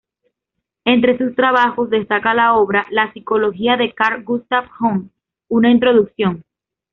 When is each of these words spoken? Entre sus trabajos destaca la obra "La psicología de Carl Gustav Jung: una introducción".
Entre 0.83 1.15
sus 1.19 1.35
trabajos 1.35 1.91
destaca 1.91 2.33
la 2.33 2.55
obra 2.55 2.87
"La 2.89 3.13
psicología 3.13 3.77
de 3.77 3.93
Carl 3.93 4.23
Gustav 4.23 4.67
Jung: 4.79 5.09
una 5.47 5.69
introducción". 5.69 6.41